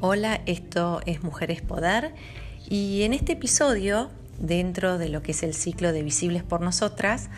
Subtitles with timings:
[0.00, 2.14] Hola, esto es Mujeres Poder
[2.70, 7.30] y en este episodio, dentro de lo que es el ciclo de Visibles por Nosotras,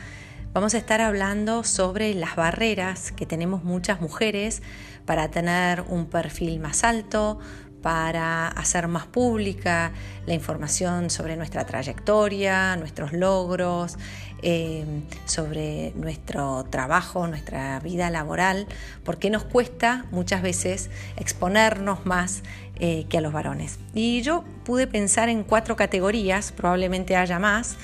[0.53, 4.61] vamos a estar hablando sobre las barreras que tenemos muchas mujeres
[5.07, 7.39] para tener un perfil más alto,
[7.83, 9.93] para hacer más pública
[10.27, 13.97] la información sobre nuestra trayectoria, nuestros logros,
[14.43, 14.85] eh,
[15.27, 18.67] sobre nuestro trabajo, nuestra vida laboral,
[19.05, 22.43] porque nos cuesta muchas veces exponernos más
[22.79, 23.79] eh, que a los varones.
[23.93, 27.77] Y yo pude pensar en cuatro categorías, probablemente haya más,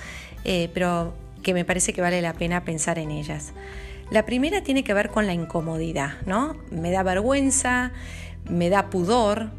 [0.44, 3.52] eh, pero que me parece que vale la pena pensar en ellas.
[4.10, 6.56] La primera tiene que ver con la incomodidad, ¿no?
[6.70, 7.92] Me da vergüenza,
[8.48, 9.50] me da pudor,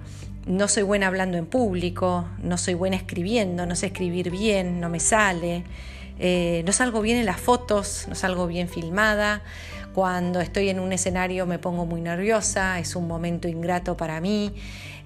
[0.48, 4.90] no soy buena hablando en público, no soy buena escribiendo, no sé escribir bien, no
[4.90, 5.64] me sale,
[6.20, 9.44] eh, no salgo bien en las fotos, no salgo bien filmada,
[9.94, 14.54] cuando estoy en un escenario me pongo muy nerviosa, es un momento ingrato para mí,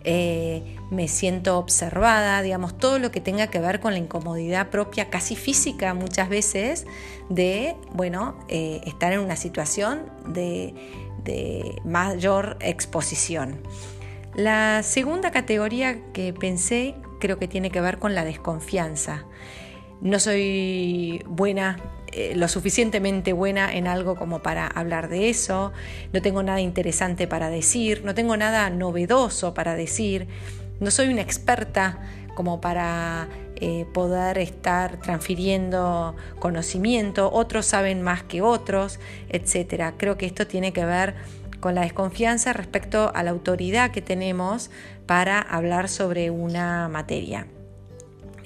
[0.04, 5.10] eh, me siento observada, digamos, todo lo que tenga que ver con la incomodidad propia,
[5.10, 6.86] casi física muchas veces,
[7.30, 13.60] de, bueno, eh, estar en una situación de mayor exposición.
[14.36, 19.26] La segunda categoría que pensé creo que tiene que ver con la desconfianza.
[20.00, 21.78] No soy buena,
[22.12, 25.74] eh, lo suficientemente buena en algo como para hablar de eso,
[26.14, 30.28] no tengo nada interesante para decir, no tengo nada novedoso para decir,
[30.80, 32.00] no soy una experta
[32.34, 39.94] como para eh, poder estar transfiriendo conocimiento, otros saben más que otros, etc.
[39.98, 41.16] Creo que esto tiene que ver
[41.62, 44.70] con la desconfianza respecto a la autoridad que tenemos
[45.06, 47.48] para hablar sobre una materia.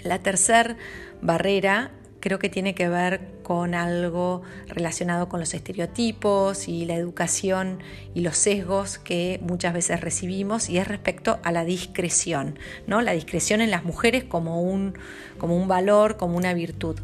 [0.03, 0.77] La tercera
[1.23, 7.79] barrera creo que tiene que ver con algo relacionado con los estereotipos y la educación
[8.15, 13.01] y los sesgos que muchas veces recibimos y es respecto a la discreción, ¿no?
[13.01, 14.95] La discreción en las mujeres como un,
[15.37, 16.99] como un valor, como una virtud.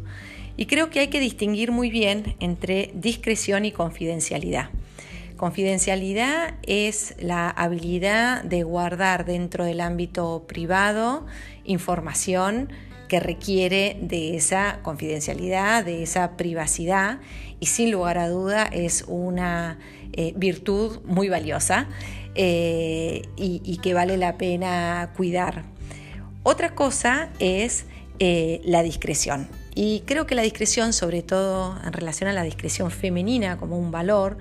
[0.56, 4.70] Y creo que hay que distinguir muy bien entre discreción y confidencialidad.
[5.42, 11.26] Confidencialidad es la habilidad de guardar dentro del ámbito privado
[11.64, 12.68] información
[13.08, 17.18] que requiere de esa confidencialidad, de esa privacidad
[17.58, 19.80] y sin lugar a duda es una
[20.12, 21.88] eh, virtud muy valiosa
[22.36, 25.64] eh, y, que vale la pena cuidar.
[26.44, 27.86] Otra cosa es
[28.20, 29.48] eh, la discreción.
[29.74, 33.90] Y creo que la discreción, sobre todo en relación a la discreción femenina como un
[33.90, 34.36] valor,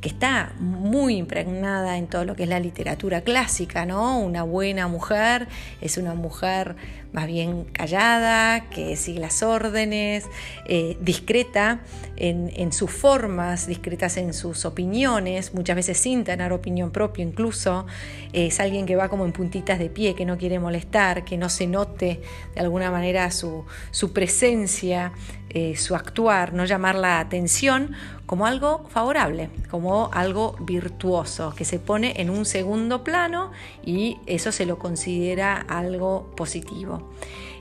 [0.00, 4.18] que está muy impregnada en todo lo que es la literatura clásica, ¿no?
[4.18, 5.48] Una buena mujer
[5.80, 6.76] es una mujer
[7.14, 10.24] más bien callada, que sigue las órdenes,
[10.66, 11.80] eh, discreta
[12.16, 17.86] en, sus formas, discretas en sus opiniones, muchas veces sin tener opinión propia incluso.
[18.32, 21.48] es alguien que va como en puntitas de pie, que no quiere molestar, que no
[21.48, 22.20] se note
[22.54, 25.12] de alguna manera su, su presencia,
[25.54, 27.92] eh, su actuar, no llamar la atención
[28.26, 33.52] como algo favorable, como algo virtuoso, que se pone en un segundo plano
[33.84, 37.12] y eso se lo considera algo positivo.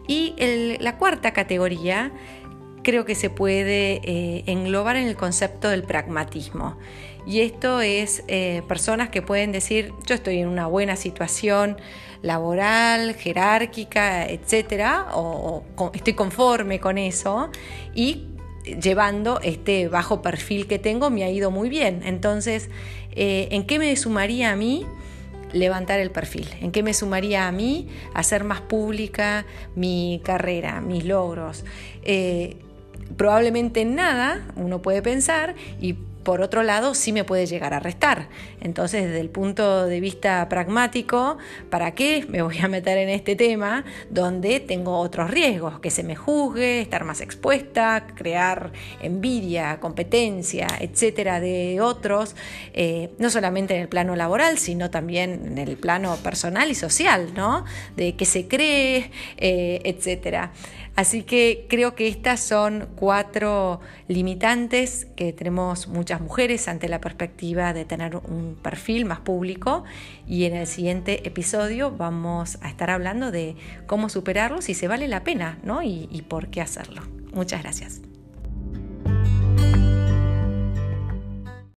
[0.07, 0.35] Y
[0.79, 2.11] la cuarta categoría
[2.83, 6.77] creo que se puede eh, englobar en el concepto del pragmatismo.
[7.25, 11.77] Y esto es eh, personas que pueden decir, yo estoy en una buena situación
[12.21, 15.63] laboral, jerárquica, etcétera, o,
[15.93, 17.49] estoy conforme con eso
[17.93, 18.27] y
[18.81, 22.01] llevando este bajo perfil que tengo me ha ido muy bien.
[22.05, 22.69] Entonces,
[23.11, 24.85] eh, ¿en qué me sumaría a mí?
[25.53, 29.45] levantar el perfil, en qué me sumaría a mí hacer más pública
[29.75, 31.63] mi carrera, mis logros.
[33.17, 38.29] Probablemente nada, uno puede pensar, y por otro lado sí me puede llegar a restar.
[38.61, 41.37] Entonces, desde el punto de vista pragmático,
[41.69, 45.79] ¿para qué me voy a meter en este tema donde tengo otros riesgos?
[45.79, 52.35] Que se me juzgue, estar más expuesta, crear envidia, competencia, etcétera, de otros,
[52.73, 57.33] eh, no solamente en el plano laboral, sino también en el plano personal y social,
[57.35, 57.65] ¿no?
[57.95, 60.51] De qué se cree, eh, etcétera.
[60.95, 67.73] Así que creo que estas son cuatro limitantes que tenemos muchas mujeres ante la perspectiva
[67.73, 69.83] de tener un perfil más público
[70.27, 73.55] y en el siguiente episodio vamos a estar hablando de
[73.87, 75.81] cómo superarlos y si se vale la pena ¿no?
[75.83, 77.01] y, y por qué hacerlo.
[77.33, 78.12] Muchas gracias.